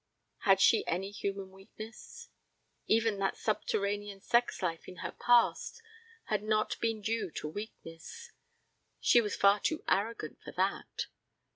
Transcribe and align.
Had 0.39 0.59
she 0.59 0.83
any 0.87 1.11
human 1.11 1.51
weakness? 1.51 2.29
Even 2.87 3.19
that 3.19 3.37
subterranean 3.37 4.19
sex 4.19 4.63
life 4.63 4.87
in 4.87 4.95
her 5.05 5.11
past 5.11 5.79
had 6.23 6.41
not 6.41 6.75
been 6.79 7.01
due 7.01 7.29
to 7.33 7.47
weakness. 7.47 8.31
She 8.99 9.21
was 9.21 9.35
far 9.35 9.59
too 9.59 9.83
arrogant 9.87 10.39
for 10.43 10.53
that. 10.53 11.05